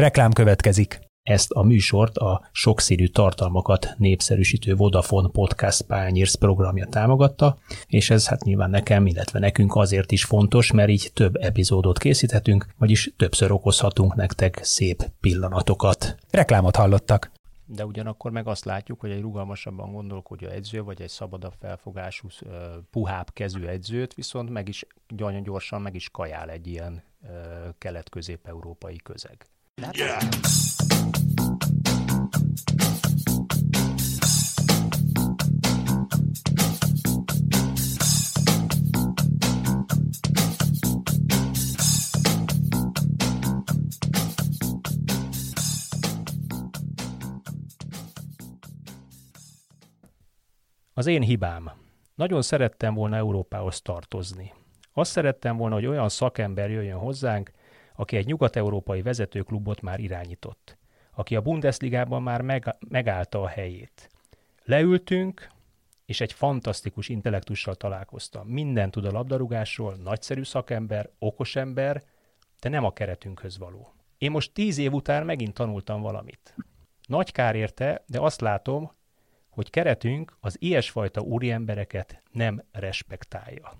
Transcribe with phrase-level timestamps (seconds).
[0.00, 1.00] Reklám következik.
[1.22, 8.44] Ezt a műsort a sokszínű tartalmakat népszerűsítő Vodafone Podcast Pányérsz programja támogatta, és ez hát
[8.44, 14.14] nyilván nekem, illetve nekünk azért is fontos, mert így több epizódot készíthetünk, vagyis többször okozhatunk
[14.14, 16.16] nektek szép pillanatokat.
[16.30, 17.30] Reklámot hallottak.
[17.64, 22.28] De ugyanakkor meg azt látjuk, hogy egy rugalmasabban gondolkodó edző, vagy egy szabadabb felfogású,
[22.90, 24.86] puhább kezű edzőt viszont meg is
[25.16, 27.02] nagyon gyorsan meg is kajál egy ilyen
[27.78, 29.46] kelet-közép-európai közeg.
[29.80, 30.20] Yeah.
[51.00, 51.70] Az én hibám.
[52.14, 54.52] Nagyon szerettem volna Európához tartozni.
[54.92, 57.50] Azt szerettem volna, hogy olyan szakember jöjjön hozzánk,
[57.94, 60.78] aki egy nyugat-európai vezetőklubot már irányított,
[61.10, 64.10] aki a Bundesligában már meg, megállta a helyét.
[64.64, 65.48] Leültünk,
[66.06, 68.46] és egy fantasztikus intellektussal találkoztam.
[68.46, 72.02] Minden tud a labdarúgásról, nagyszerű szakember, okos ember,
[72.60, 73.94] de nem a keretünkhöz való.
[74.18, 76.54] Én most tíz év után megint tanultam valamit.
[77.06, 78.92] Nagy kár érte, de azt látom,
[79.48, 83.72] hogy keretünk az ilyesfajta úriembereket nem respektálja.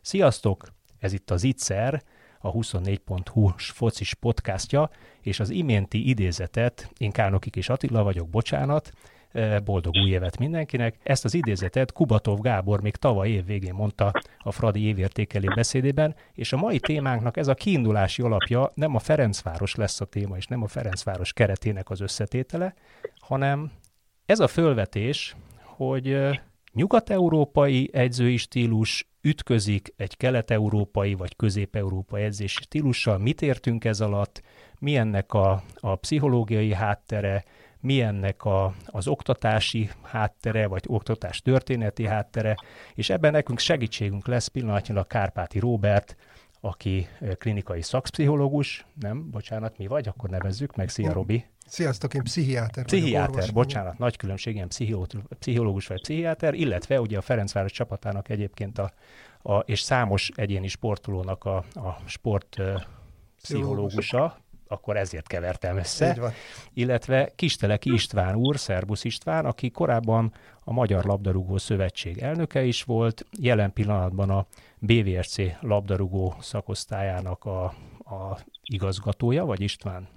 [0.00, 0.72] Sziasztok!
[0.98, 2.02] Ez itt az Itzer,
[2.42, 4.90] a 24.hu-s focis podcastja,
[5.20, 8.92] és az iménti idézetet, én Kárnokik és Attila vagyok, bocsánat,
[9.32, 10.98] e, boldog új évet mindenkinek.
[11.02, 16.52] Ezt az idézetet Kubatov Gábor még tavaly év végén mondta a Fradi évértékelő beszédében, és
[16.52, 20.62] a mai témánknak ez a kiindulási alapja nem a Ferencváros lesz a téma, és nem
[20.62, 22.74] a Ferencváros keretének az összetétele,
[23.20, 23.70] hanem
[24.26, 26.16] ez a fölvetés, hogy
[26.72, 33.18] nyugat-európai edzői stílus ütközik egy kelet-európai vagy közép-európai edzési stílussal.
[33.18, 34.42] Mit értünk ez alatt?
[34.78, 34.96] Mi
[35.34, 37.44] a, a pszichológiai háttere?
[37.80, 42.56] Mi ennek a, az oktatási háttere, vagy oktatás történeti háttere?
[42.94, 46.16] És ebben nekünk segítségünk lesz pillanatnyilag Kárpáti Róbert,
[46.64, 47.08] aki
[47.38, 51.44] klinikai szakpszichológus, nem, bocsánat, mi vagy, akkor nevezzük meg, szia Robi.
[51.66, 54.68] Sziasztok, én pszichiáter Pszichiáter, vagyok, bocsánat, nagy különbség, ilyen
[55.38, 58.92] pszichológus vagy pszichiáter, illetve ugye a Ferencváros csapatának egyébként a,
[59.42, 62.56] a és számos egyéni sportolónak a, a sport
[63.42, 64.38] pszichológusa,
[64.72, 66.32] akkor ezért kevertem össze.
[66.74, 70.32] Illetve Kisteleki István úr, Szerbusz István, aki korábban
[70.64, 74.46] a Magyar Labdarúgó Szövetség elnöke is volt, jelen pillanatban a
[74.78, 77.64] BVSC labdarúgó szakosztályának a,
[77.98, 80.08] a igazgatója, vagy István?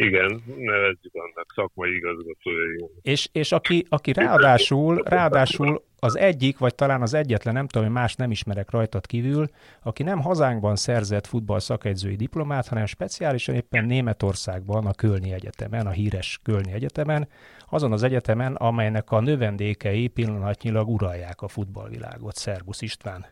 [0.00, 2.86] Igen, nevezzük annak szakmai igazgatója.
[3.02, 7.96] És, és aki, aki ráadásul, ráadásul az egyik, vagy talán az egyetlen, nem tudom, hogy
[7.96, 9.48] más nem ismerek rajtad kívül,
[9.82, 15.90] aki nem hazánkban szerzett futball szakegyzői diplomát, hanem speciálisan éppen Németországban, a Kölni Egyetemen, a
[15.90, 17.28] híres Kölni Egyetemen,
[17.68, 22.34] azon az egyetemen, amelynek a növendékei pillanatnyilag uralják a futballvilágot.
[22.34, 23.26] Szerbusz István!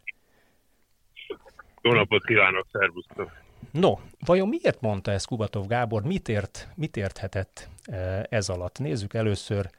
[1.83, 3.47] Jó napot kívánok, szervusztok!
[3.71, 8.79] No, vajon miért mondta ezt Kubatov Gábor, mit, ért, mit érthetett e, ez alatt?
[8.79, 9.71] Nézzük először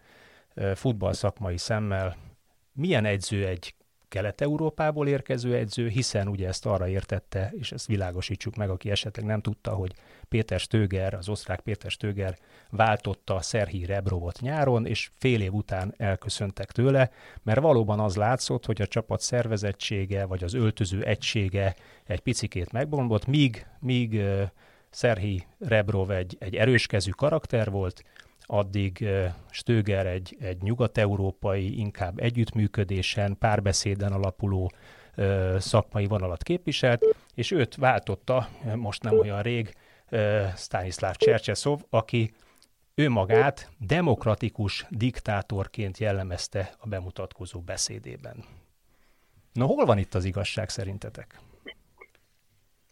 [0.53, 2.15] e, futball szakmai szemmel,
[2.73, 3.73] milyen edző egy
[4.09, 9.41] Kelet-Európából érkező edző, hiszen ugye ezt arra értette, és ezt világosítsuk meg, aki esetleg nem
[9.41, 9.93] tudta, hogy
[10.29, 12.37] Péter Stöger, az osztrák Péter Stöger
[12.69, 17.11] váltotta Szerhi Rebrovot nyáron, és fél év után elköszöntek tőle,
[17.43, 23.25] mert valóban az látszott, hogy a csapat szervezettsége, vagy az öltöző egysége egy picikét megbombott,
[23.25, 24.21] míg, míg
[24.89, 28.03] Szerhi Rebrov egy, egy erőskezű karakter volt,
[28.51, 29.07] addig
[29.49, 34.71] Stöger egy, egy nyugat-európai, inkább együttműködésen, párbeszéden alapuló
[35.57, 39.73] szakmai vonalat képviselt, és őt váltotta most nem olyan rég
[40.55, 42.33] Stanislav Csercseszov, aki
[42.95, 48.43] ő magát demokratikus diktátorként jellemezte a bemutatkozó beszédében.
[49.53, 51.39] Na hol van itt az igazság szerintetek?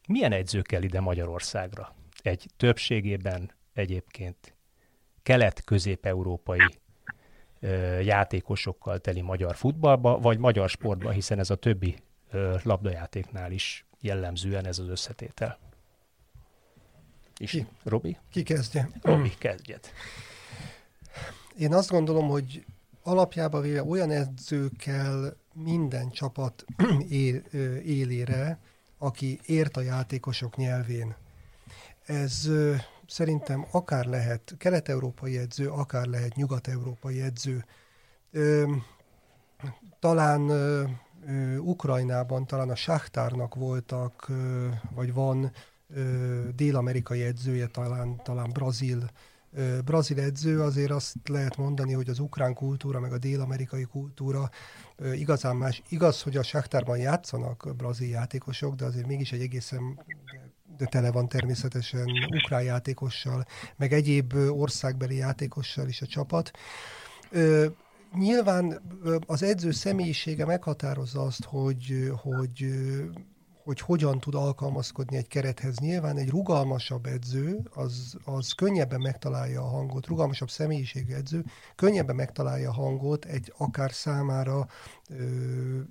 [0.08, 1.96] Milyen edző kell ide Magyarországra?
[2.22, 4.57] Egy többségében egyébként
[5.28, 6.80] kelet-közép-európai
[8.02, 11.96] játékosokkal teli magyar futballba, vagy magyar sportba, hiszen ez a többi
[12.64, 15.60] labdajátéknál is jellemzően ez az összetétel.
[17.38, 17.68] És ki?
[17.84, 18.18] Robi?
[18.32, 18.90] Ki kezdje?
[19.02, 19.92] Robi, kezdjed.
[21.58, 22.66] Én azt gondolom, hogy
[23.04, 26.66] alapjában véve olyan edző kell minden csapat
[27.10, 27.36] él,
[27.84, 28.60] élére,
[28.98, 31.16] aki ért a játékosok nyelvén.
[32.06, 32.50] Ez
[33.08, 37.66] szerintem akár lehet kelet-európai edző, akár lehet nyugat-európai edző.
[38.32, 38.72] Ö,
[40.00, 40.84] talán ö,
[41.58, 45.52] Ukrajnában, talán a Sachtárnak voltak, ö, vagy van
[46.56, 49.10] dél-amerikai edzője, talán, talán brazil,
[49.86, 54.50] brazil edző, azért azt lehet mondani, hogy az ukrán kultúra, meg a dél-amerikai kultúra
[55.14, 55.82] igazán más.
[55.90, 60.00] Igaz, hogy a Sáktárban játszanak brazil játékosok, de azért mégis egy egészen
[60.78, 63.46] de tele van természetesen ukrán játékossal,
[63.76, 66.52] meg egyéb országbeli játékossal is a csapat.
[68.18, 68.82] Nyilván
[69.26, 72.66] az edző személyisége meghatározza azt, hogy, hogy
[73.68, 75.78] hogy hogyan tud alkalmazkodni egy kerethez.
[75.78, 81.46] Nyilván egy rugalmasabb edző, az, az könnyebben megtalálja a hangot, rugalmasabb személyiségű edző,
[81.76, 84.68] könnyebben megtalálja a hangot egy akár számára
[85.10, 85.24] ö,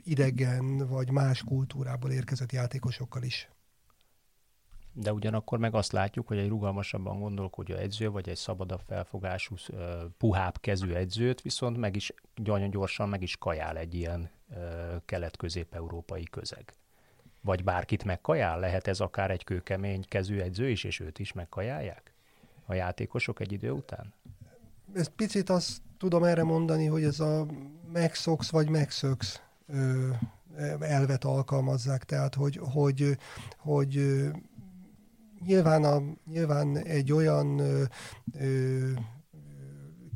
[0.05, 3.49] idegen vagy más kultúrából érkezett játékosokkal is.
[4.99, 9.55] De ugyanakkor meg azt látjuk, hogy egy rugalmasabban gondolkodó edző, vagy egy szabadabb felfogású,
[10.19, 14.31] puhább kezű edzőt viszont meg is nagyon gyorsan meg is kajál egy ilyen
[15.05, 16.73] kelet-közép-európai közeg.
[17.41, 18.59] Vagy bárkit megkajál?
[18.59, 22.13] Lehet ez akár egy kőkemény kezű edző is, és őt is megkajálják?
[22.67, 24.13] A játékosok egy idő után?
[24.95, 27.47] Ez picit azt tudom erre mondani, hogy ez a
[27.93, 29.41] megszoksz vagy megszöksz
[30.81, 33.19] elvet alkalmazzák, tehát hogy, hogy,
[33.57, 34.25] hogy
[35.45, 37.85] nyilván, a, nyilván egy olyan ö,
[38.33, 38.91] ö,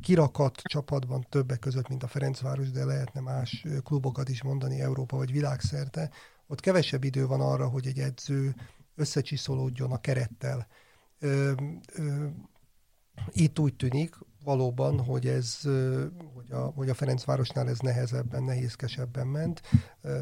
[0.01, 5.31] kirakat csapatban többek között, mint a Ferencváros, de lehetne más klubokat is mondani Európa vagy
[5.31, 6.09] világszerte,
[6.47, 8.55] ott kevesebb idő van arra, hogy egy edző
[8.95, 10.67] összecsiszolódjon a kerettel.
[11.19, 11.51] Ö,
[11.93, 12.27] ö,
[13.31, 15.59] itt úgy tűnik valóban, hogy ez,
[16.33, 19.61] hogy a, hogy a Ferencvárosnál ez nehezebben, nehézkesebben ment.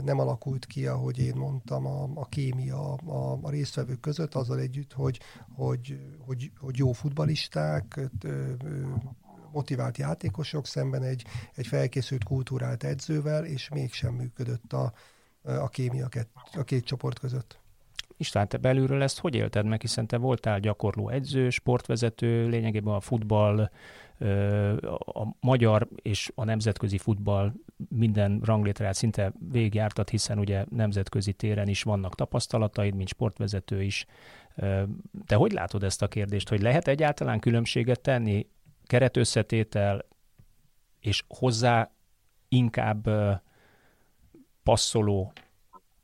[0.03, 4.93] Nem alakult ki, ahogy én mondtam, a, a kémia a, a résztvevők között, azzal együtt,
[4.93, 5.19] hogy,
[5.55, 7.99] hogy, hogy, hogy jó futbalisták,
[9.51, 11.25] motivált játékosok szemben egy,
[11.55, 14.93] egy felkészült kultúrált edzővel, és mégsem működött a,
[15.41, 16.07] a kémia
[16.53, 17.59] a két csoport között.
[18.17, 22.99] István, te belülről ezt hogy élted meg, hiszen te voltál gyakorló edző, sportvezető, lényegében a
[22.99, 23.69] futball,
[24.99, 27.53] a magyar és a nemzetközi futball
[27.89, 34.05] minden ranglétrát szinte végigjártat, hiszen ugye nemzetközi téren is vannak tapasztalataid, mint sportvezető is.
[35.25, 38.47] Te hogy látod ezt a kérdést, hogy lehet egyáltalán különbséget tenni
[38.83, 40.05] keretösszetétel
[40.99, 41.91] és hozzá
[42.47, 43.09] inkább
[44.63, 45.33] passzoló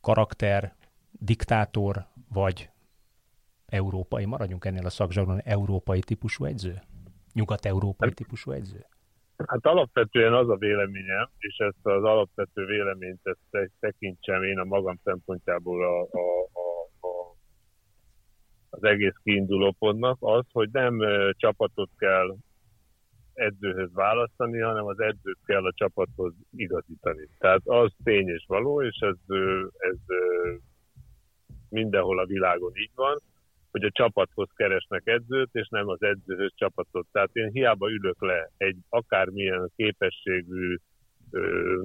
[0.01, 0.75] karakter,
[1.11, 2.69] diktátor vagy
[3.65, 6.81] európai, maradjunk ennél a szakzsargon, európai típusú edző?
[7.35, 8.85] Nyugat-európai típusú edző?
[9.47, 14.99] Hát alapvetően az a véleményem, és ezt az alapvető véleményt ezt tekintsem én a magam
[15.03, 17.35] szempontjából a, a, a, a,
[18.69, 20.99] az egész kiinduló pontnak, az, hogy nem
[21.31, 22.35] csapatot kell
[23.33, 27.27] edzőhöz választani, hanem az edzőt kell a csapathoz igazítani.
[27.37, 29.37] Tehát az tény és való, és ez,
[29.77, 29.97] ez
[31.69, 33.21] mindenhol a világon így van,
[33.75, 37.07] hogy a csapathoz keresnek edzőt, és nem az edzőhöz csapatot.
[37.11, 40.75] Tehát én hiába ülök le egy akármilyen képességű,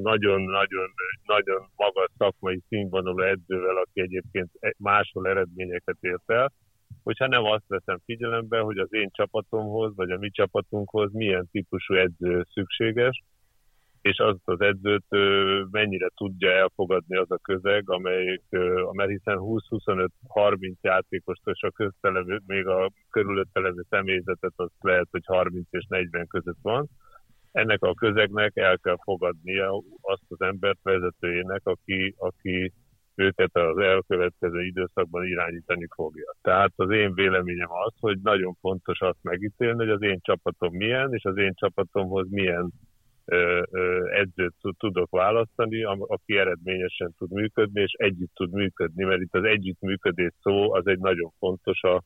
[0.03, 0.91] nagyon-nagyon
[1.25, 6.53] nagyon magas szakmai színvonalú edzővel, aki egyébként e, máshol eredményeket ért el,
[7.03, 11.95] hogyha nem azt veszem figyelembe, hogy az én csapatomhoz, vagy a mi csapatunkhoz milyen típusú
[11.95, 13.23] edző szükséges,
[14.01, 15.05] és azt az edzőt
[15.71, 18.43] mennyire tudja elfogadni az a közeg, amelyik,
[18.93, 25.67] mert hiszen 20-25-30 játékost és a köztelevő, még a körülötte személyzetet az lehet, hogy 30
[25.71, 26.89] és 40 között van.
[27.53, 32.73] Ennek a közegnek el kell fogadnia azt az embert vezetőjének, aki, aki
[33.15, 36.35] őket az elkövetkező időszakban irányítani fogja.
[36.43, 41.15] Tehát az én véleményem az, hogy nagyon fontos azt megítélni, hogy az én csapatom milyen,
[41.15, 42.73] és az én csapatomhoz milyen
[44.11, 50.33] edzőt tudok választani, aki eredményesen tud működni, és együtt tud működni, mert itt az együttműködés
[50.43, 52.03] szó az egy nagyon fontos a,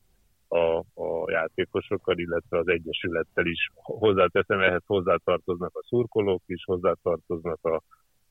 [0.48, 3.70] a, a játékosokkal, illetve az egyesülettel is.
[3.74, 7.82] Hozzáteszem, ehhez hozzátartoznak a szurkolók is, hozzátartoznak a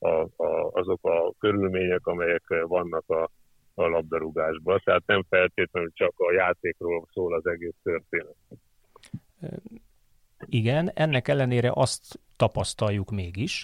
[0.04, 3.30] a, a, azok a körülmények, amelyek vannak a,
[3.74, 4.82] a labdarúgásban.
[4.84, 8.36] Tehát nem feltétlenül csak a játékról szól az egész történet.
[10.46, 13.64] Igen, ennek ellenére azt tapasztaljuk mégis,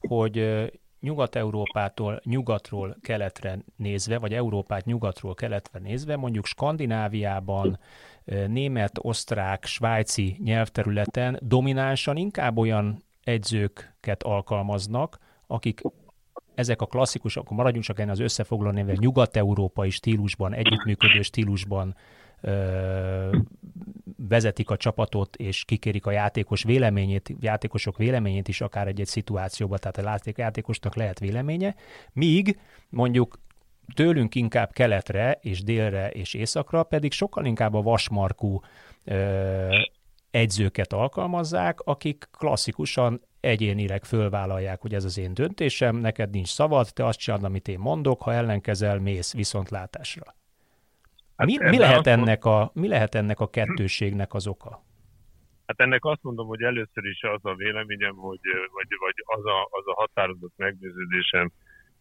[0.00, 0.68] hogy
[1.00, 7.78] Nyugat-Európától nyugatról keletre nézve, vagy Európát nyugatról keletre nézve, mondjuk Skandináviában,
[8.46, 15.80] német, osztrák, svájci nyelvterületen dominánsan inkább olyan edzőket alkalmaznak, akik
[16.54, 21.94] ezek a klasszikus, akkor maradjunk csak ennél az összefoglaló néven, nyugat-európai stílusban, együttműködő stílusban
[24.28, 30.26] vezetik a csapatot, és kikérik a játékos véleményét, játékosok véleményét is akár egy-egy szituációba, tehát
[30.26, 31.74] a játékosnak lehet véleménye,
[32.12, 33.38] míg mondjuk
[33.94, 38.60] tőlünk inkább keletre és délre és északra pedig sokkal inkább a vasmarkú
[39.04, 39.76] ö,
[40.30, 47.06] egyzőket alkalmazzák, akik klasszikusan egyénileg fölvállalják, hogy ez az én döntésem, neked nincs szavad, te
[47.06, 50.37] azt csinálod, amit én mondok, ha ellenkezel, mész viszontlátásra.
[51.38, 54.82] Hát mi, mi, lehet ennek a, mi lehet ennek a kettőségnek az oka?
[55.66, 58.40] Hát ennek azt mondom, hogy először is az a véleményem, hogy,
[58.72, 61.52] vagy, vagy az, a, az a határozott meggyőződésem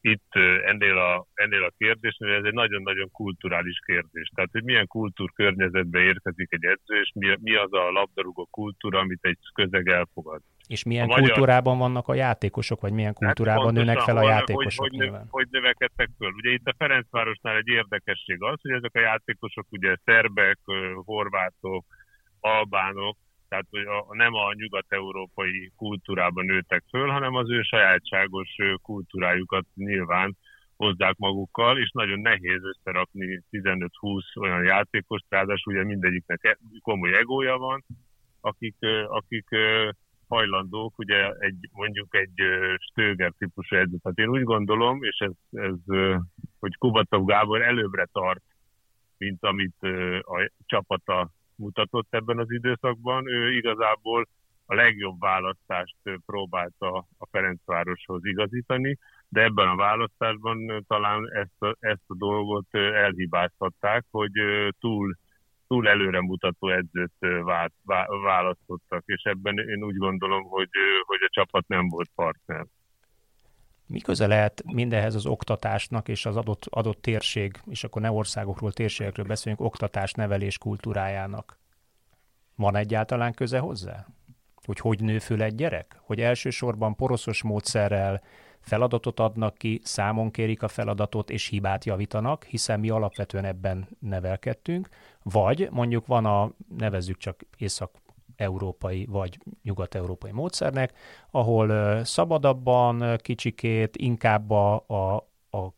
[0.02, 0.32] itt
[0.66, 4.32] ennél a, ennél a kérdésnél, ez egy nagyon-nagyon kulturális kérdés.
[4.36, 9.20] Tehát, hogy milyen kultúrkörnyezetbe érkezik egy edző, és mi, mi az a labdarúgó kultúra, amit
[9.22, 10.42] egy közeg elfogad.
[10.68, 11.88] És milyen a kultúrában magyar...
[11.88, 14.90] vannak a játékosok, vagy milyen hát kultúrában hát nőnek fel a játékosok?
[14.90, 16.32] Hogy, hogy, hogy növekedtek föl?
[16.32, 20.60] Ugye itt a Ferencvárosnál egy érdekesség az, hogy ezek a játékosok ugye szerbek,
[21.06, 21.86] horvátok,
[22.40, 23.18] albánok,
[23.50, 30.38] tehát hogy a, nem a nyugat-európai kultúrában nőttek föl, hanem az ő sajátságos kultúrájukat nyilván
[30.76, 37.58] hozzák magukkal, és nagyon nehéz összerakni 15-20 olyan játékost, ráadásul ugye mindegyiknek e, komoly egója
[37.58, 37.86] van,
[38.42, 38.76] akik,
[39.08, 39.46] akik
[40.28, 42.34] hajlandók, ugye egy, mondjuk egy
[42.78, 43.98] Stöger típusú edző.
[44.02, 45.96] Tehát én úgy gondolom, és ez, ez
[46.60, 48.44] hogy Kubatov Gábor előbbre tart,
[49.18, 49.82] mint amit
[50.22, 53.28] a csapata mutatott ebben az időszakban.
[53.28, 54.28] Ő igazából
[54.66, 58.98] a legjobb választást próbálta a Ferencvároshoz igazítani,
[59.30, 64.32] de ebben a választásban talán ezt a, ezt a dolgot elhibáztatták, hogy
[64.80, 65.18] túl,
[65.68, 67.14] túl előremutató edzőt
[68.24, 70.70] választottak, és ebben én úgy gondolom, hogy,
[71.06, 72.66] hogy a csapat nem volt partner.
[73.88, 78.72] Mi köze lehet mindenhez az oktatásnak és az adott, adott térség, és akkor ne országokról,
[78.72, 81.58] térségekről beszélünk, oktatás, nevelés kultúrájának?
[82.56, 84.06] Van egyáltalán köze hozzá?
[84.66, 86.00] Hogy hogy nő föl egy gyerek?
[86.02, 88.22] Hogy elsősorban poroszos módszerrel
[88.60, 94.90] feladatot adnak ki, számon kérik a feladatot, és hibát javítanak, hiszen mi alapvetően ebben nevelkedtünk,
[95.32, 97.92] vagy mondjuk van a, nevezzük csak észak
[98.36, 100.94] európai vagy nyugat-európai módszernek,
[101.32, 105.16] ahol szabadabban, kicsikét, inkább a, a,
[105.58, 105.74] a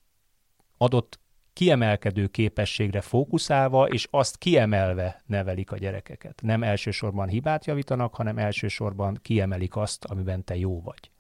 [0.77, 1.19] adott
[1.53, 6.41] kiemelkedő képességre fókuszálva, és azt kiemelve nevelik a gyerekeket.
[6.41, 11.11] Nem elsősorban hibát javítanak, hanem elsősorban kiemelik azt, amiben te jó vagy.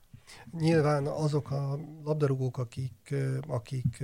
[0.51, 3.15] Nyilván azok a labdarúgók, akik,
[3.47, 4.03] akik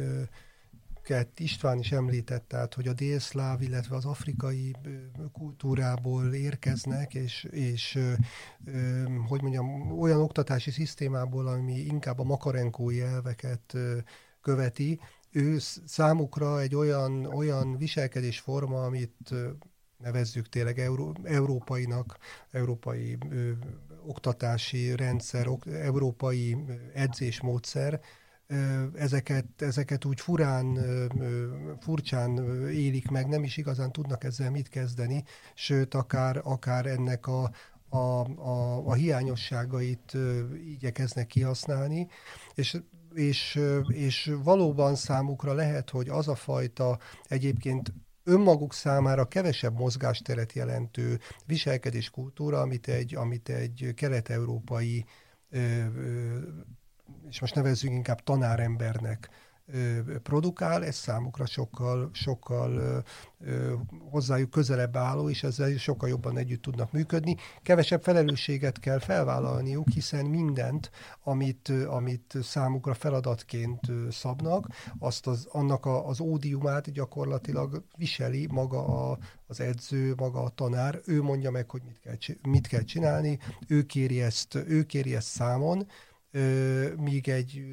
[1.09, 4.75] amiket István is említett, tehát hogy a délszláv, illetve az afrikai
[5.31, 7.99] kultúrából érkeznek, és, és
[9.27, 13.73] hogy mondjam, olyan oktatási szisztémából, ami inkább a makarenkói elveket
[14.41, 14.99] követi,
[15.31, 19.33] ő számukra egy olyan, olyan viselkedésforma, amit
[19.97, 22.17] nevezzük tényleg euró, európainak,
[22.51, 23.51] európai ö,
[24.05, 26.57] oktatási rendszer, ok, európai
[26.93, 28.01] edzésmódszer,
[28.95, 30.79] ezeket, ezeket úgy furán,
[31.81, 32.37] furcsán
[32.69, 35.23] élik meg, nem is igazán tudnak ezzel mit kezdeni,
[35.53, 37.51] sőt, akár, akár ennek a,
[37.89, 40.17] a, a, a hiányosságait
[40.65, 42.07] igyekeznek kihasználni,
[42.53, 42.77] és
[43.13, 51.19] és, és valóban számukra lehet, hogy az a fajta egyébként önmaguk számára kevesebb mozgásteret jelentő
[51.45, 55.05] viselkedéskultúra, amit egy, amit egy kelet-európai
[57.29, 59.29] és most nevezzük inkább tanárembernek
[60.23, 63.03] produkál, ez számukra sokkal, sokkal
[64.09, 67.35] hozzájuk közelebb álló, és ezzel sokkal jobban együtt tudnak működni.
[67.63, 70.89] Kevesebb felelősséget kell felvállalniuk, hiszen mindent,
[71.23, 73.79] amit, amit számukra feladatként
[74.11, 74.67] szabnak,
[74.99, 81.01] azt az, annak a, az ódiumát gyakorlatilag viseli maga a, az edző, maga a tanár,
[81.05, 85.27] ő mondja meg, hogy mit kell, mit kell csinálni, ő kéri ezt, ő kéri ezt
[85.27, 85.87] számon,
[86.97, 87.65] míg egy,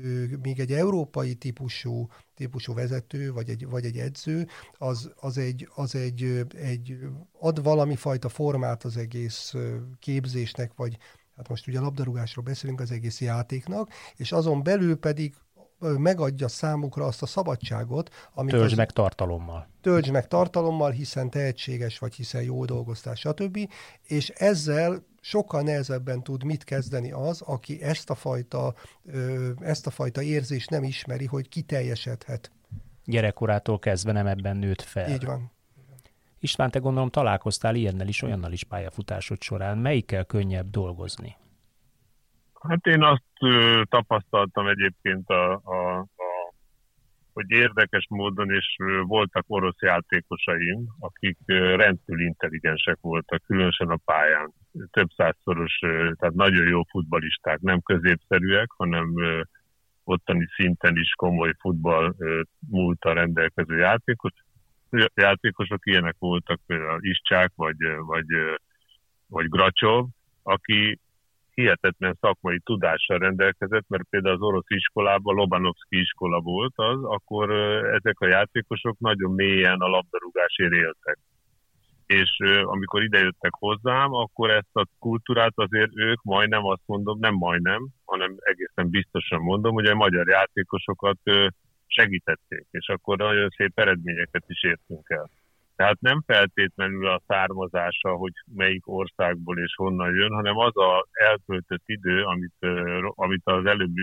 [0.42, 5.94] míg egy európai típusú, típusú vezető, vagy egy, vagy egy edző, az, az, egy, az
[5.94, 6.98] egy, egy,
[7.38, 9.54] ad valami fajta formát az egész
[9.98, 10.98] képzésnek, vagy
[11.36, 15.34] hát most ugye labdarúgásról beszélünk az egész játéknak, és azon belül pedig
[15.98, 18.52] megadja számukra azt a szabadságot, amit...
[18.52, 19.68] Töltsd meg tartalommal.
[19.80, 23.58] Töltsd meg tartalommal, hiszen tehetséges vagy, hiszen jó dolgoztál, stb.
[24.02, 28.74] És ezzel sokkal nehezebben tud mit kezdeni az, aki ezt a fajta,
[29.60, 32.50] ezt a fajta érzést nem ismeri, hogy kiteljesedhet.
[33.04, 35.10] Gyerekkorától kezdve nem ebben nőtt fel.
[35.10, 35.50] Így van.
[36.40, 39.78] István, te gondolom találkoztál ilyennel is, olyannal is pályafutásod során.
[39.78, 41.36] Melyikkel könnyebb dolgozni?
[42.68, 46.54] Hát én azt ö, tapasztaltam egyébként, a, a, a,
[47.32, 51.38] hogy érdekes módon, és voltak orosz játékosaim, akik
[51.76, 54.52] rendkívül intelligensek voltak, különösen a pályán.
[54.90, 55.78] Több százszoros,
[56.18, 59.14] tehát nagyon jó futbalisták, nem középszerűek, hanem
[60.04, 62.14] ottani szinten is komoly futball
[62.70, 64.32] múlta rendelkező játékos,
[65.14, 67.76] játékosok, ilyenek voltak például Iscsák vagy,
[68.06, 68.26] vagy,
[69.26, 70.06] vagy Gracsov,
[70.42, 70.98] aki
[71.54, 77.50] hihetetlen szakmai tudással rendelkezett, mert például az orosz iskolában, Lobanovszki iskola volt az, akkor
[77.84, 81.18] ezek a játékosok nagyon mélyen a labdarúgásért éltek.
[82.06, 87.86] És amikor idejöttek hozzám, akkor ezt a kultúrát azért ők majdnem azt mondom, nem majdnem,
[88.04, 91.18] hanem egészen biztosan mondom, hogy a magyar játékosokat
[91.86, 95.30] segítették, és akkor nagyon szép eredményeket is értünk el.
[95.82, 101.82] Tehát nem feltétlenül a származása, hogy melyik országból és honnan jön, hanem az a eltöltött
[101.86, 102.54] idő, amit,
[103.14, 103.94] amit az előbb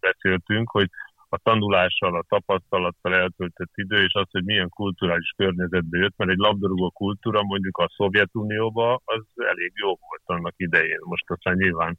[0.00, 0.88] beszéltünk, hogy
[1.28, 6.36] a tanulással, a tapasztalattal eltöltött idő, és az, hogy milyen kulturális környezetbe jött, mert egy
[6.36, 11.00] labdarúgó kultúra mondjuk a Szovjetunióban az elég jó volt annak idején.
[11.00, 11.98] Most aztán nyilván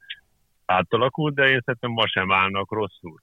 [0.64, 3.20] átalakult, de én szerintem ma sem állnak rosszul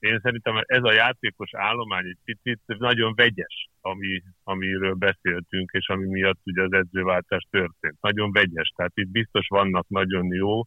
[0.00, 6.06] én szerintem ez a játékos állomány egy picit nagyon vegyes, ami, amiről beszéltünk, és ami
[6.06, 7.96] miatt ugye az edzőváltás történt.
[8.00, 10.62] Nagyon vegyes, tehát itt biztos vannak nagyon jó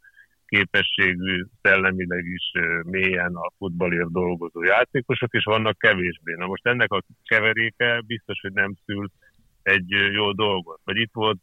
[0.46, 2.52] képességű, szellemileg is
[2.84, 6.34] mélyen a futballért dolgozó játékosok, és vannak kevésbé.
[6.34, 9.08] Na most ennek a keveréke biztos, hogy nem szül
[9.62, 10.80] egy jó dolgot.
[10.84, 11.42] Vagy itt volt,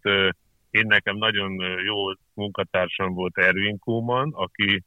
[0.70, 1.96] én nekem nagyon jó
[2.34, 4.84] munkatársam volt Erwin Kuhlmann, aki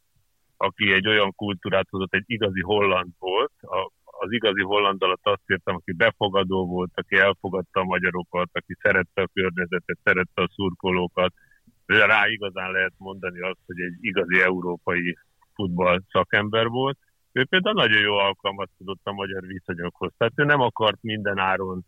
[0.58, 3.52] aki egy olyan kultúrát hozott, egy igazi holland volt.
[3.62, 8.76] A, az igazi holland alatt azt értem, aki befogadó volt, aki elfogadta a magyarokat, aki
[8.80, 11.34] szerette a környezetet, szerette a szurkolókat.
[11.86, 15.18] Rá igazán lehet mondani azt, hogy egy igazi európai
[15.54, 16.98] futball szakember volt.
[17.32, 20.12] Ő például nagyon jó alkalmazkodott a magyar viszonyokhoz.
[20.18, 21.86] Tehát ő nem akart minden áron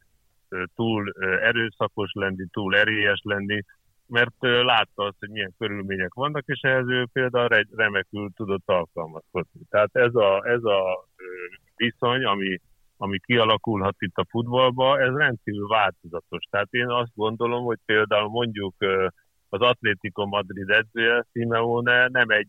[0.75, 3.63] túl erőszakos lenni, túl erélyes lenni,
[4.07, 9.61] mert látta azt, hogy milyen körülmények vannak, és ehhez ő például remekül tudott alkalmazkodni.
[9.69, 11.07] Tehát ez a, ez a
[11.75, 12.61] viszony, ami,
[12.97, 16.43] ami kialakulhat itt a futballba, ez rendkívül változatos.
[16.49, 18.75] Tehát én azt gondolom, hogy például mondjuk
[19.49, 22.47] az Atlético Madrid edzője, Simeone nem egy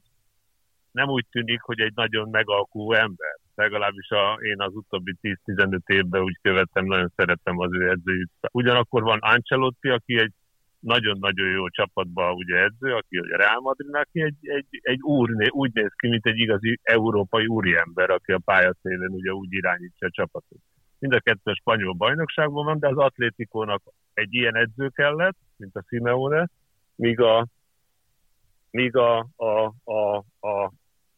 [0.96, 3.36] nem úgy tűnik, hogy egy nagyon megalkú ember.
[3.54, 8.30] Legalábbis a, én az utóbbi 10-15 évben úgy követtem, nagyon szeretem az ő edzőjét.
[8.52, 10.32] Ugyanakkor van Ancelotti, aki egy
[10.86, 15.92] nagyon-nagyon jó csapatban ugye edző, aki a Real Madridnak egy, egy, egy úr, úgy néz
[15.96, 20.58] ki, mint egy igazi európai úriember, aki a pályaszélen ugye úgy irányítja a csapatot.
[20.98, 23.82] Mind a kettő spanyol bajnokságban van, de az Atlétikónak
[24.14, 26.48] egy ilyen edző kellett, mint a Simeone,
[26.94, 27.46] míg a,
[28.70, 30.72] míg a, a, a, a,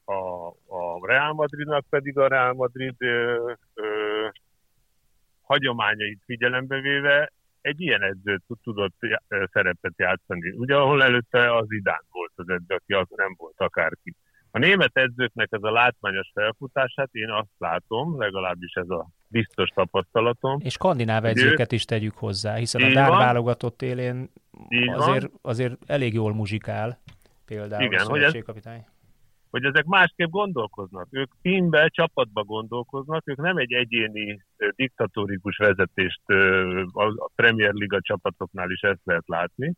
[0.05, 3.85] a, a Real Madridnak pedig a Real Madrid ö, ö,
[5.43, 8.95] hagyományait figyelembe véve egy ilyen edző tudott
[9.53, 10.51] szerepet játszani.
[10.51, 14.15] Ugye, ahol előtte az Idán volt az edző, aki az nem volt akárki.
[14.51, 20.61] A német edzőknek ez a látványos felfutását én azt látom, legalábbis ez a biztos tapasztalatom.
[20.63, 24.31] És skandináv edzőket is tegyük hozzá, hiszen a Dán válogatott élén
[24.95, 26.99] azért, azért elég jól muzsikál,
[27.47, 28.33] például Igen, a hogy ez,
[29.51, 31.07] hogy ezek másképp gondolkoznak.
[31.11, 34.45] Ők teambe, csapatba gondolkoznak, ők nem egy egyéni
[34.77, 36.21] diktatórikus vezetést
[36.93, 39.75] a Premier Liga csapatoknál is ezt lehet látni,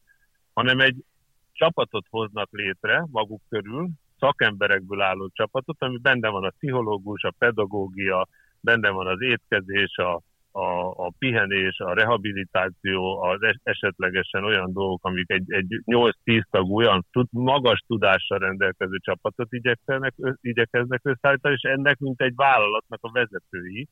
[0.52, 1.04] hanem egy
[1.52, 8.28] csapatot hoznak létre maguk körül, szakemberekből álló csapatot, ami benne van a pszichológus, a pedagógia,
[8.60, 10.20] benne van az étkezés, a,
[10.52, 17.06] a, a pihenés, a rehabilitáció, az esetlegesen olyan dolgok, amik egy, egy 8-10 tagú olyan
[17.12, 23.88] tud, magas tudással rendelkező csapatot igyekeznek, igyekeznek összeállítani, és ennek mint egy vállalatnak a vezetői,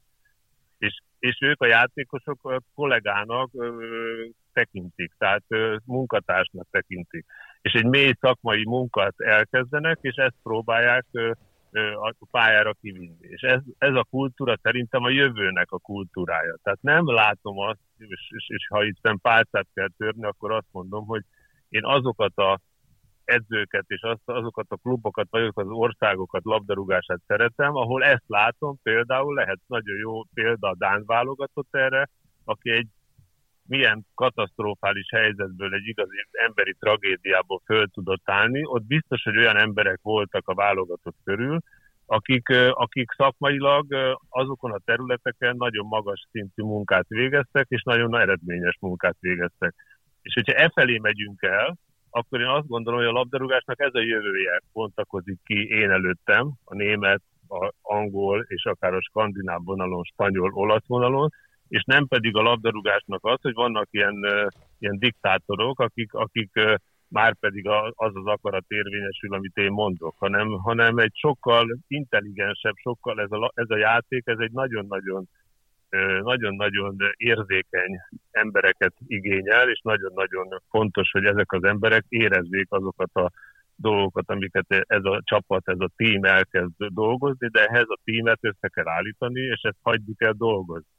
[0.79, 3.85] és, és ők a játékosok a kollégának ö,
[4.53, 7.25] tekintik, tehát ö, munkatársnak tekintik.
[7.61, 11.31] És egy mély szakmai munkát elkezdenek, és ezt próbálják ö,
[11.73, 13.17] a pályára kivinni.
[13.21, 16.57] És ez, ez a kultúra szerintem a jövőnek a kultúrája.
[16.63, 21.07] Tehát nem látom azt, és, és, és ha itt pálcát kell törni, akkor azt mondom,
[21.07, 21.23] hogy
[21.69, 22.61] én azokat a
[23.25, 29.35] edzőket és azt, azokat a klubokat, vagy az országokat, labdarúgását szeretem, ahol ezt látom, például
[29.35, 32.09] lehet nagyon jó példa a Dán válogatott erre,
[32.45, 32.89] aki egy
[33.69, 39.99] milyen katasztrofális helyzetből egy igazi emberi tragédiából föl tudott állni, ott biztos, hogy olyan emberek
[40.03, 41.59] voltak a válogatott körül,
[42.07, 43.87] akik, akik szakmailag
[44.29, 49.75] azokon a területeken nagyon magas szintű munkát végeztek, és nagyon eredményes munkát végeztek.
[50.23, 51.77] És hogyha e felé megyünk el,
[52.11, 56.75] akkor én azt gondolom, hogy a labdarúgásnak ez a jövője bontakozik ki én előttem, a
[56.75, 61.31] német, a angol és akár a skandináv vonalon, spanyol, olasz vonalon,
[61.69, 64.15] és nem pedig a labdarúgásnak az, hogy vannak ilyen,
[64.79, 66.51] ilyen diktátorok, akik, akik
[67.09, 73.21] már pedig az az akarat érvényesül, amit én mondok, hanem, hanem egy sokkal intelligensebb, sokkal
[73.21, 75.29] ez a, ez a játék, ez egy nagyon-nagyon
[76.23, 77.99] nagyon-nagyon érzékeny
[78.31, 83.31] embereket igényel, és nagyon-nagyon fontos, hogy ezek az emberek érezzék azokat a
[83.77, 88.69] dolgokat, amiket ez a csapat, ez a tím elkezd dolgozni, de ehhez a tímet össze
[88.69, 90.98] kell állítani, és ezt hagyjuk el dolgozni.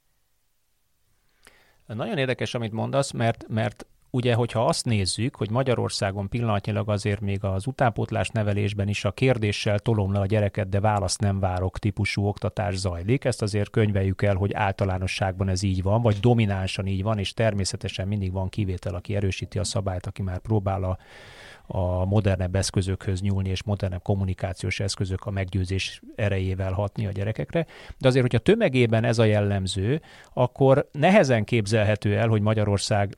[1.95, 7.43] Nagyon érdekes, amit mondasz, mert, mert ugye, hogyha azt nézzük, hogy Magyarországon pillanatnyilag azért még
[7.43, 12.25] az utánpótlás nevelésben is a kérdéssel tolom le a gyereket, de választ nem várok típusú
[12.25, 17.17] oktatás zajlik, ezt azért könyveljük el, hogy általánosságban ez így van, vagy dominánsan így van,
[17.17, 20.97] és természetesen mindig van kivétel, aki erősíti a szabályt, aki már próbál a
[21.71, 27.65] a modernebb eszközökhöz nyúlni, és modernebb kommunikációs eszközök a meggyőzés erejével hatni a gyerekekre.
[27.97, 30.01] De azért, hogyha tömegében ez a jellemző,
[30.33, 33.15] akkor nehezen képzelhető el, hogy Magyarország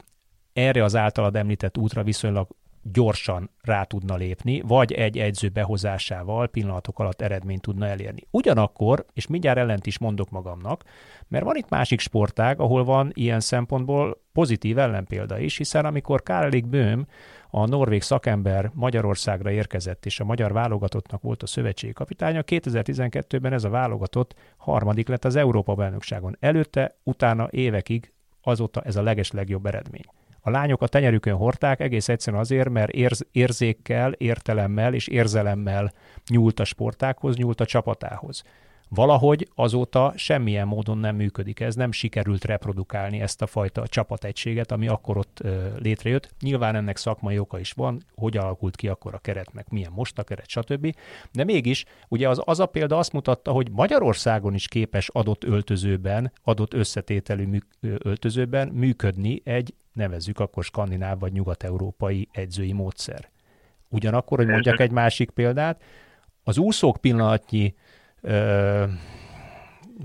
[0.54, 2.48] erre az általad említett útra viszonylag
[2.84, 8.28] gyorsan rá tudna lépni, vagy egy edző behozásával pillanatok alatt eredményt tudna elérni.
[8.32, 10.84] Ugyanakkor, és mindjárt ellent is mondok magamnak,
[11.28, 16.68] mert van itt másik sportág, ahol van ilyen szempontból pozitív ellenpélda is, hiszen amikor Kárelik
[16.68, 17.02] Böhm,
[17.50, 23.64] a norvég szakember Magyarországra érkezett, és a magyar válogatottnak volt a szövetségi kapitánya, 2012-ben ez
[23.64, 26.38] a válogatott harmadik lett az Európa bajnokságon.
[26.40, 30.06] Előtte, utána évekig azóta ez a leges legjobb eredmény.
[30.42, 35.92] A lányok a tenyerükön hordták egész egyszerűen azért, mert érz, érzékkel, értelemmel és érzelemmel
[36.30, 38.44] nyúlt a sportákhoz, nyúlt a csapatához.
[38.96, 44.88] Valahogy azóta semmilyen módon nem működik ez, nem sikerült reprodukálni ezt a fajta csapategységet, ami
[44.88, 45.44] akkor ott
[45.78, 46.30] létrejött.
[46.42, 50.20] Nyilván ennek szakmai oka is van, hogy alakult ki akkor a keret, meg milyen most
[50.20, 50.96] a keret, stb.
[51.32, 56.32] De mégis, ugye az, az a példa azt mutatta, hogy Magyarországon is képes adott öltözőben,
[56.44, 63.30] adott összetételű mű, öltözőben működni egy, nevezzük akkor skandináv vagy nyugat-európai edzői módszer.
[63.90, 65.82] Ugyanakkor, hogy mondjak egy másik példát,
[66.44, 67.74] az úszók pillanatnyi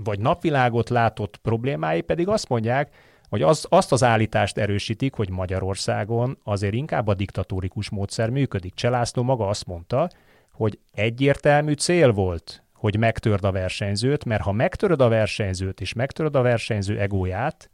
[0.03, 2.95] vagy napvilágot látott problémái pedig azt mondják,
[3.29, 8.73] hogy az, azt az állítást erősítik, hogy Magyarországon azért inkább a diktatórikus módszer működik.
[8.73, 10.09] Cselászló maga azt mondta,
[10.51, 16.35] hogy egyértelmű cél volt, hogy megtörd a versenyzőt, mert ha megtöröd a versenyzőt, és megtöröd
[16.35, 17.69] a versenyző egóját,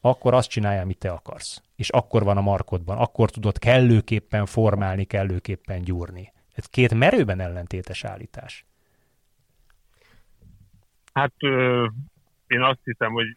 [0.00, 1.62] akkor azt csinálja, amit te akarsz.
[1.76, 6.32] És akkor van a markodban, akkor tudod kellőképpen formálni, kellőképpen gyúrni.
[6.52, 8.67] Ez két merőben ellentétes állítás.
[11.18, 11.34] Hát
[12.46, 13.36] én azt hiszem, hogy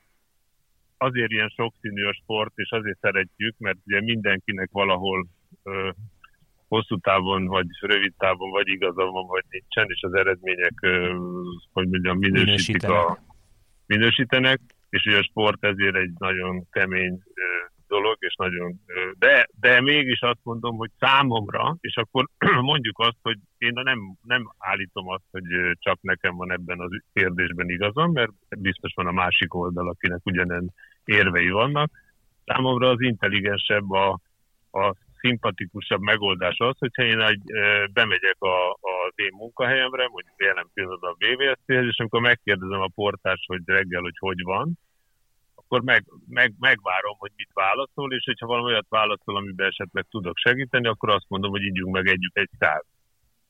[0.98, 5.28] azért ilyen sokszínű a sport, és azért szeretjük, mert ugye mindenkinek valahol
[5.64, 5.90] ö,
[6.68, 11.16] hosszú távon, vagy rövid távon, vagy igaza van, vagy nincsen, és az eredmények, ö,
[11.74, 13.06] hogy mondjam, minősítik minősítenek.
[13.06, 13.24] a
[13.86, 17.42] minősítenek, és ugye a sport ezért egy nagyon kemény ö,
[17.96, 18.80] dolog, és nagyon,
[19.20, 22.28] de, de mégis azt mondom, hogy számomra, és akkor
[22.72, 25.44] mondjuk azt, hogy én nem, nem állítom azt, hogy
[25.80, 30.74] csak nekem van ebben az kérdésben igazam, mert biztos van a másik oldal, akinek ugyanen
[31.06, 31.92] érvei vannak.
[32.46, 34.20] Számomra az intelligensebb, a,
[34.72, 37.42] a szimpatikusabb megoldás az, hogyha én egy,
[37.94, 43.46] bemegyek a, az én munkahelyemre, mondjuk jelen pillanatban a VVSZ-hez, és amikor megkérdezem a portást,
[43.46, 44.78] hogy reggel, hogy hogy van,
[45.72, 50.38] akkor meg, meg, megvárom, hogy mit válaszol, és hogyha valami olyat válaszol, amiben esetleg tudok
[50.38, 53.00] segíteni, akkor azt mondom, hogy ígyunk meg együtt egy kávét.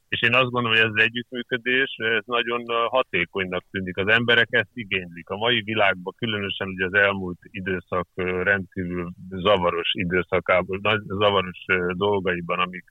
[0.10, 3.98] És én azt gondolom, hogy ez az együttműködés, ez nagyon hatékonynak tűnik.
[3.98, 5.30] Az emberek ezt igénylik.
[5.30, 8.08] A mai világban, különösen ugye az elmúlt időszak
[8.44, 12.88] rendkívül zavaros időszakában, nagy zavaros dolgaiban, amik,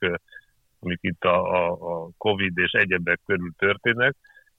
[0.79, 4.15] amik itt a, a, a Covid és egyebek körül történnek,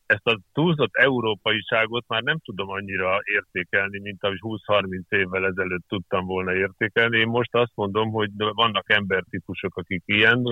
[0.06, 6.26] ezt a túlzott európaiságot már nem tudom annyira értékelni, mint ahogy 20-30 évvel ezelőtt tudtam
[6.26, 7.18] volna értékelni.
[7.18, 10.42] Én most azt mondom, hogy vannak embertípusok, akik ilyen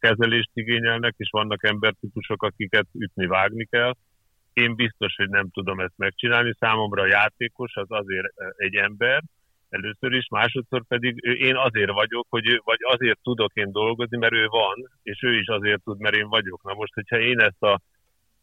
[0.00, 3.92] kezelést igényelnek, és vannak embertípusok, akiket ütni-vágni kell.
[4.52, 6.52] Én biztos, hogy nem tudom ezt megcsinálni.
[6.58, 9.22] Számomra a játékos az azért egy ember,
[9.68, 14.46] először is, másodszor pedig én azért vagyok, hogy vagy azért tudok én dolgozni, mert ő
[14.46, 16.62] van, és ő is azért tud, mert én vagyok.
[16.62, 17.80] Na most, hogyha én ezt a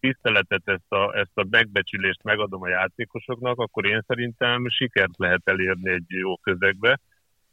[0.05, 5.89] tiszteletet, ezt a, ezt a megbecsülést megadom a játékosoknak, akkor én szerintem sikert lehet elérni
[5.89, 6.99] egy jó közegbe.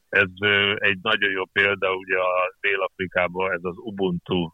[0.09, 0.31] Ez
[0.75, 4.49] egy nagyon jó példa, ugye a Dél-Afrikában ez az Ubuntu,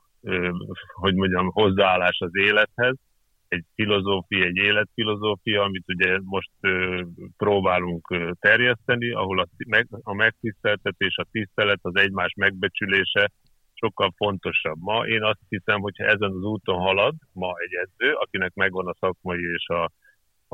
[0.93, 2.97] hogy mondjam, hozzáállás az élethez,
[3.49, 6.51] egy filozófia, egy életfilozófia, amit ugye most
[7.37, 9.47] próbálunk terjeszteni, ahol a,
[10.03, 13.31] a megtiszteltetés, a tisztelet, az egymás megbecsülése,
[13.81, 14.79] sokkal fontosabb.
[14.81, 18.95] Ma én azt hiszem, hogyha ezen az úton halad ma egy edző, akinek megvan a
[19.01, 19.91] szakmai és a,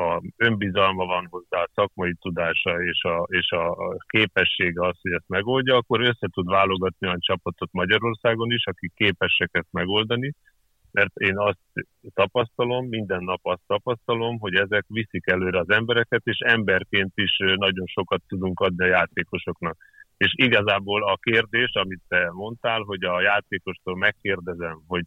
[0.03, 5.29] a önbizalma van hozzá, a szakmai tudása és a, és a képessége az, hogy ezt
[5.29, 10.35] megoldja, akkor össze tud válogatni olyan csapatot Magyarországon is, akik képesek ezt megoldani,
[10.91, 11.59] mert én azt
[12.15, 17.87] tapasztalom, minden nap azt tapasztalom, hogy ezek viszik előre az embereket, és emberként is nagyon
[17.87, 19.77] sokat tudunk adni a játékosoknak.
[20.17, 25.05] És igazából a kérdés, amit te mondtál, hogy a játékostól megkérdezem, hogy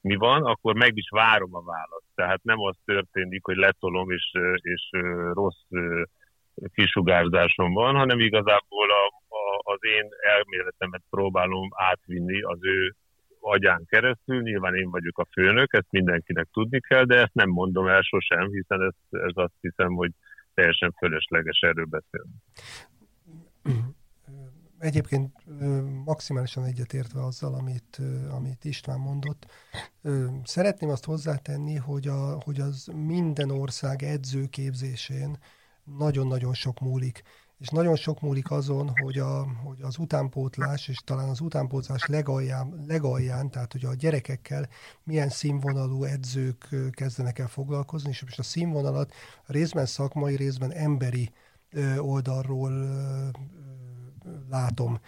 [0.00, 2.06] mi van, akkor meg is várom a választ.
[2.14, 4.90] Tehát nem az történik, hogy letolom és, és
[5.32, 5.64] rossz
[6.74, 12.94] kisugárzásom van, hanem igazából a, a, az én elméletemet próbálom átvinni az ő
[13.40, 14.42] agyán keresztül.
[14.42, 18.48] Nyilván én vagyok a főnök, ezt mindenkinek tudni kell, de ezt nem mondom el sosem,
[18.50, 20.10] hiszen ez, ez azt hiszem, hogy
[20.54, 22.34] teljesen fölösleges erről beszélni.
[24.78, 25.32] Egyébként
[26.04, 29.46] maximálisan egyetértve azzal, amit, amit István mondott.
[30.44, 35.38] Szeretném azt hozzátenni, hogy, a, hogy az minden ország edzőképzésén
[35.84, 37.22] nagyon-nagyon sok múlik.
[37.58, 42.84] És nagyon sok múlik azon, hogy, a, hogy az utánpótlás, és talán az utánpótlás legalján,
[42.86, 44.68] legalján, tehát hogy a gyerekekkel
[45.04, 49.12] milyen színvonalú edzők kezdenek el foglalkozni, és a színvonalat
[49.46, 51.32] részben szakmai, részben emberi
[51.98, 52.72] oldalról
[54.50, 55.00] látom.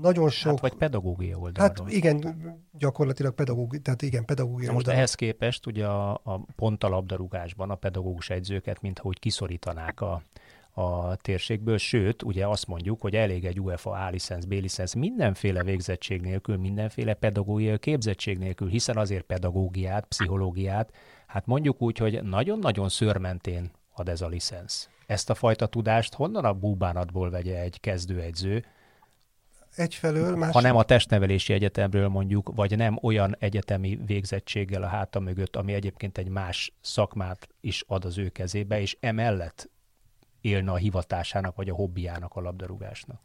[0.00, 0.50] Nagyon hát, sok...
[0.50, 1.84] Hát, vagy pedagógia oldalról.
[1.86, 2.36] Hát igen,
[2.78, 4.98] gyakorlatilag pedagógia, tehát igen, pedagógia Na most oldalról.
[4.98, 10.22] ehhez képest ugye a, a pont a labdarúgásban a pedagógus edzőket, mintha úgy kiszorítanák a,
[10.70, 16.56] a térségből, sőt, ugye azt mondjuk, hogy elég egy UEFA A-licensz, B-licensz mindenféle végzettség nélkül,
[16.56, 20.94] mindenféle pedagógiai képzettség nélkül, hiszen azért pedagógiát, pszichológiát,
[21.26, 26.44] hát mondjuk úgy, hogy nagyon-nagyon szörmentén ad ez a licensz ezt a fajta tudást honnan
[26.44, 28.64] a búbánatból vegye egy kezdőegyző,
[29.74, 30.52] egyfelől, más...
[30.52, 35.72] Ha nem a testnevelési egyetemről mondjuk, vagy nem olyan egyetemi végzettséggel a háta mögött, ami
[35.72, 39.70] egyébként egy más szakmát is ad az ő kezébe, és emellett
[40.40, 43.20] élne a hivatásának, vagy a hobbiának a labdarúgásnak.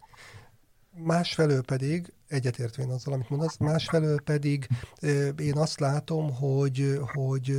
[0.91, 4.67] Másfelől pedig, egyetértvén azzal, amit mondasz, másfelől pedig
[5.37, 7.57] én azt látom, hogy, hogy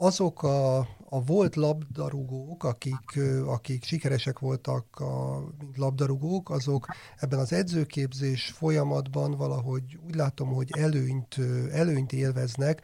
[0.00, 7.52] azok a, a volt labdarúgók, akik, akik sikeresek voltak, a, mint labdarúgók, azok ebben az
[7.52, 11.36] edzőképzés folyamatban valahogy úgy látom, hogy előnyt,
[11.72, 12.82] előnyt élveznek,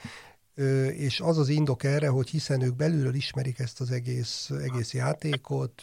[0.90, 5.82] és az az indok erre, hogy hiszen ők belülről ismerik ezt az egész, egész játékot,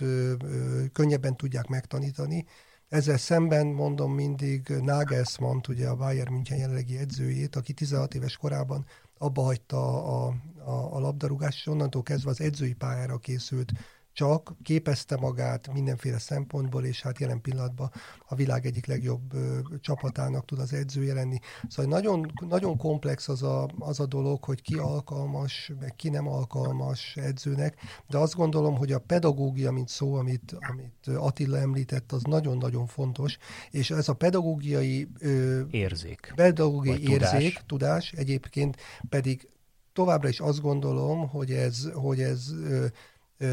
[0.93, 2.45] könnyebben tudják megtanítani.
[2.91, 8.85] Ezzel szemben mondom mindig Nagelsmann, ugye a Bayern München jelenlegi edzőjét, aki 16 éves korában
[9.17, 10.27] abba hagyta a,
[10.65, 13.71] a, a labdarúgás, és onnantól kezdve az edzői pályára készült
[14.13, 17.91] csak képezte magát mindenféle szempontból, és hát jelen pillanatban
[18.27, 21.39] a világ egyik legjobb ö, csapatának tud az edzője lenni.
[21.67, 26.27] Szóval nagyon, nagyon komplex az a, az a dolog, hogy ki alkalmas, meg ki nem
[26.27, 32.21] alkalmas edzőnek, de azt gondolom, hogy a pedagógia, mint szó, amit, amit Attila említett, az
[32.21, 33.37] nagyon-nagyon fontos,
[33.71, 37.63] és ez a pedagógiai ö, érzék, pedagógiai érzék, tudás.
[37.65, 38.77] tudás egyébként
[39.09, 39.49] pedig
[39.93, 42.85] továbbra is azt gondolom, hogy ez, hogy ez ö,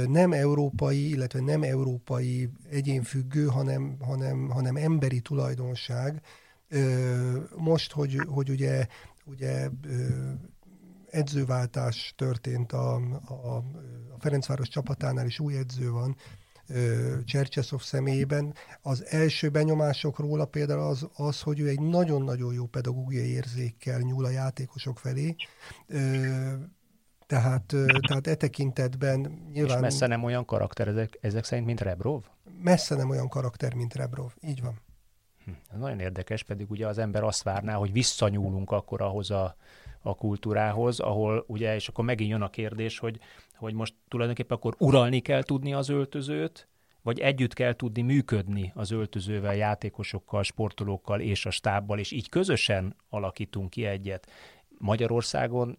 [0.06, 6.20] nem európai, illetve nem európai egyénfüggő, hanem, hanem, hanem emberi tulajdonság.
[7.56, 8.86] Most, hogy, hogy ugye,
[9.24, 9.68] ugye
[11.10, 13.64] edzőváltás történt a, a, a
[14.18, 16.16] Ferencváros csapatánál is új edző van,
[17.24, 18.54] Csercseszov személyében.
[18.82, 24.24] Az első benyomások róla például az, az, hogy ő egy nagyon-nagyon jó pedagógiai érzékkel nyúl
[24.24, 25.36] a játékosok felé.
[27.28, 27.74] Tehát,
[28.06, 29.76] tehát e tekintetben nyilván...
[29.76, 32.22] És messze nem olyan karakter ezek, ezek szerint, mint Rebrov?
[32.62, 34.80] Messze nem olyan karakter, mint Rebrov, így van.
[35.44, 39.56] Hm, ez nagyon érdekes, pedig ugye az ember azt várná, hogy visszanyúlunk akkor ahhoz a,
[40.00, 43.18] a kultúrához, ahol ugye, és akkor megint jön a kérdés, hogy,
[43.56, 46.68] hogy most tulajdonképpen akkor uralni kell tudni az öltözőt,
[47.02, 52.96] vagy együtt kell tudni működni az öltözővel, játékosokkal, sportolókkal és a stábbal, és így közösen
[53.08, 54.30] alakítunk ki egyet.
[54.78, 55.78] Magyarországon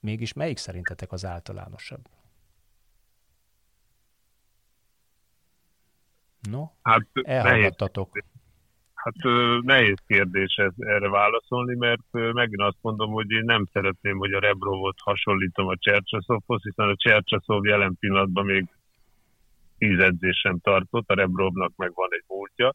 [0.00, 2.08] Mégis melyik szerintetek az általánosabb?
[6.50, 8.12] No, hát, elhallgattatok.
[8.12, 8.30] Nehéz,
[8.94, 9.14] hát
[9.62, 14.40] nehéz kérdés ez, erre válaszolni, mert megint azt mondom, hogy én nem szeretném, hogy a
[14.40, 18.66] Rebrovot hasonlítom a Csercsaszovhoz, hiszen a Csercsaszov jelen pillanatban még
[19.78, 22.74] tíz edzés sem tartott, a Rebrovnak meg van egy múltja,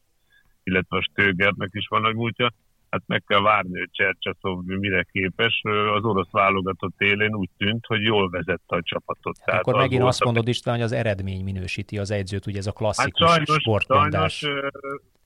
[0.62, 2.52] illetve a Stögernek is van egy múltja,
[2.96, 5.60] hát meg kell várni, hogy Csercsaszov mire képes.
[5.94, 9.36] Az orosz válogatott élén úgy tűnt, hogy jól vezette a csapatot.
[9.36, 12.66] Hát Tehát akkor megint azt mondod István, hogy az eredmény minősíti az edzőt, ugye ez
[12.66, 14.38] a klasszikus hát sajnos, sportmondás.
[14.38, 14.70] Sajnos,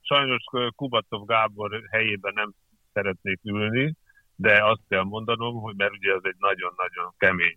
[0.00, 0.44] sajnos
[0.76, 2.54] Kubatov Gábor helyében nem
[2.92, 3.94] szeretnék ülni,
[4.37, 7.56] de azt kell mondanom, hogy mert ugye ez egy nagyon-nagyon kemény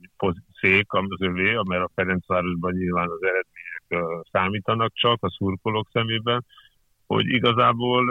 [0.59, 6.45] szék az övé, mert a Ferencvárosban nyilván az eredmények számítanak csak a szurkolók szemében,
[7.05, 8.05] hogy igazából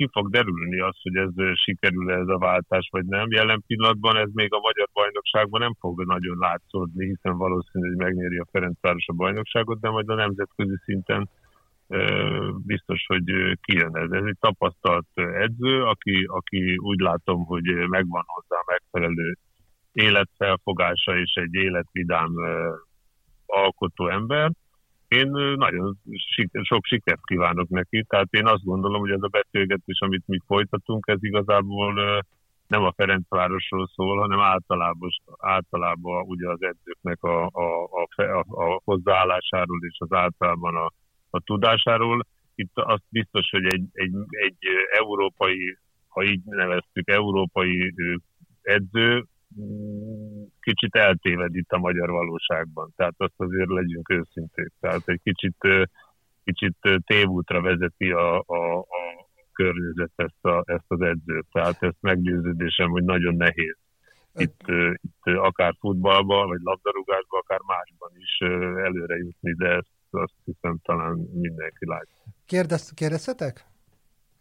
[0.00, 3.30] ki fog derülni az, hogy ez sikerül ez a váltás, vagy nem.
[3.30, 8.38] Jelen pillanatban ez még a magyar bajnokságban nem fog nagyon látszódni, hiszen valószínű, hogy megnyeri
[8.38, 11.28] a Ferencváros a bajnokságot, de majd a nemzetközi szinten
[12.66, 13.24] biztos, hogy
[13.60, 14.10] kijön ez.
[14.10, 19.36] Ez egy tapasztalt edző, aki, aki úgy látom, hogy megvan hozzá megfelelő
[19.92, 22.30] életfelfogása és egy életvidám
[23.46, 24.50] alkotó ember.
[25.10, 25.96] Én nagyon
[26.62, 31.04] sok sikert kívánok neki, tehát én azt gondolom, hogy ez a beszélgetés, amit mi folytatunk,
[31.06, 32.22] ez igazából
[32.66, 39.78] nem a Ferencvárosról szól, hanem általában, általában ugye az edzőknek a, a, a, a, hozzáállásáról
[39.88, 40.92] és az általában a,
[41.30, 42.26] a tudásáról.
[42.54, 44.58] Itt azt biztos, hogy egy, egy, egy
[44.98, 47.94] európai, ha így neveztük, európai
[48.62, 49.24] edző
[49.60, 50.39] mm,
[50.72, 52.92] kicsit eltéved itt a magyar valóságban.
[52.96, 54.72] Tehát azt azért legyünk őszinték.
[54.80, 55.56] Tehát egy kicsit,
[56.44, 61.46] kicsit tévútra vezeti a, a, a környezet ezt, a, ezt az edzőt.
[61.52, 63.76] Tehát ezt meggyőződésem, hogy nagyon nehéz
[64.34, 64.60] itt,
[65.02, 68.38] itt akár futballban, vagy labdarúgásban, akár másban is
[68.84, 72.16] előre jutni, de ezt azt hiszem talán mindenki látja.
[72.46, 73.64] Kérdez, kérdezhetek?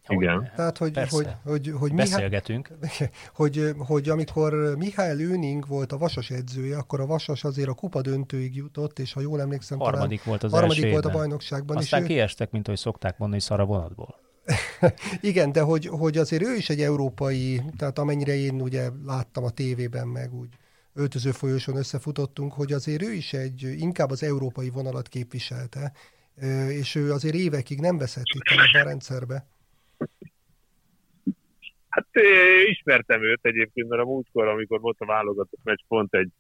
[0.10, 0.52] Igen.
[0.56, 1.16] Tehát, hogy, Persze.
[1.16, 2.72] hogy, hogy, hogy Beszélgetünk.
[2.82, 7.74] Mihály, hogy, hogy amikor Mihály Lőning volt a Vasas edzője, akkor a Vasas azért a
[7.74, 11.78] kupa döntőig jutott, és ha jól emlékszem, harmadik talán volt az harmadik volt a bajnokságban.
[11.78, 14.16] Aztán és kiestek, mint ahogy szokták mondani, szar a vonatból.
[15.22, 19.50] Igen, de hogy, hogy azért ő is egy európai, tehát amennyire én ugye láttam a
[19.50, 20.50] tévében, meg úgy
[20.94, 25.92] öltöző folyosón összefutottunk, hogy azért ő is egy, inkább az európai vonalat képviselte,
[26.68, 29.46] és ő azért évekig nem veszett itt a rendszerbe.
[32.00, 32.24] Hát
[32.66, 36.32] ismertem őt egyébként, mert a múltkor, amikor volt a válogatott meccs, pont egy,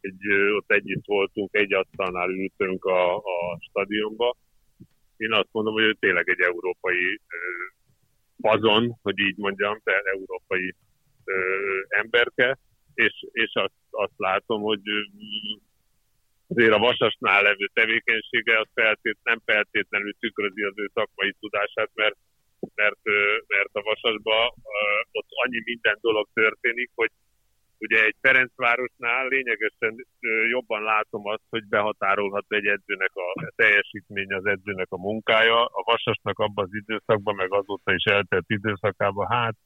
[0.00, 4.36] egy, ott együtt voltunk, egy asztalnál ültünk a, a stadionba.
[5.16, 7.20] Én azt mondom, hogy ő tényleg egy európai
[8.40, 10.74] fazon, hogy így mondjam, tehát európai
[11.24, 11.34] ö,
[11.88, 12.58] emberke,
[12.94, 14.80] és, és azt, azt látom, hogy
[16.46, 22.16] azért a vasasnál levő tevékenysége az feltét, nem feltétlenül tükrözi az ő szakmai tudását, mert,
[22.74, 23.02] mert,
[23.46, 24.48] mert a vasasban
[25.12, 27.10] ott annyi minden dolog történik, hogy
[27.78, 30.06] ugye egy Ferencvárosnál lényegesen
[30.50, 35.64] jobban látom azt, hogy behatárolhat egy edzőnek a teljesítmény, az edzőnek a munkája.
[35.64, 39.56] A Vasasnak abban az időszakban, meg azóta is eltelt időszakában, hát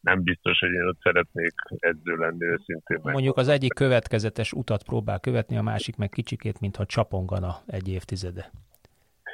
[0.00, 3.00] nem biztos, hogy én ott szeretnék edző lenni őszintén.
[3.02, 8.50] Mondjuk az egyik következetes utat próbál követni, a másik meg kicsikét, mintha csapongana egy évtizede.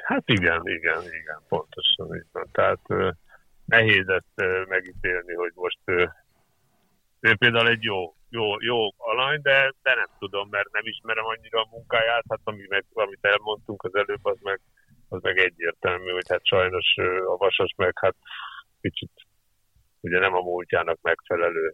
[0.07, 2.47] Hát igen, igen, igen, pontosan így van.
[2.51, 3.13] Tehát
[3.65, 5.79] nehéz ezt megítélni, hogy most
[7.19, 11.61] ő például egy jó, jó, jó alany, de, de nem tudom, mert nem ismerem annyira
[11.61, 14.59] a munkáját, hát ami meg, amit elmondtunk az előbb, az meg,
[15.09, 16.95] az meg egyértelmű, hogy hát sajnos
[17.27, 18.15] a Vasas meg hát
[18.81, 19.11] kicsit
[19.99, 21.73] ugye nem a múltjának megfelelő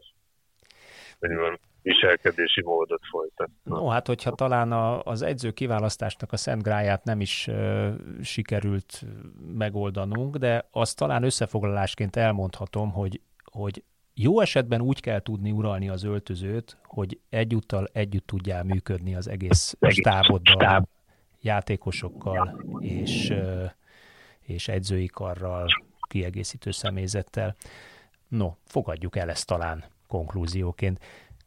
[1.83, 3.49] viselkedési módot folytat.
[3.63, 9.01] No, hát hogyha talán a, az edző kiválasztásnak a szent gráját nem is uh, sikerült
[9.57, 16.03] megoldanunk, de azt talán összefoglalásként elmondhatom, hogy, hogy jó esetben úgy kell tudni uralni az
[16.03, 20.87] öltözőt, hogy egyúttal együtt tudjál működni az egész stáboddal, stáb.
[21.41, 23.33] játékosokkal és,
[24.39, 25.67] és edzői karral,
[26.09, 27.55] kiegészítő személyzettel.
[28.27, 30.99] No, fogadjuk el ezt talán konklúzióként.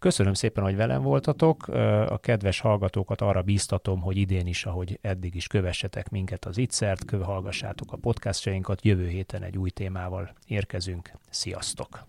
[0.07, 1.69] Köszönöm szépen, hogy velem voltatok.
[2.09, 7.11] A kedves hallgatókat arra bíztatom, hogy idén is, ahogy eddig is kövessetek minket az Ittszert,
[7.11, 8.85] hallgassátok a podcastjainkat.
[8.85, 11.11] Jövő héten egy új témával érkezünk.
[11.31, 12.07] Sziasztok!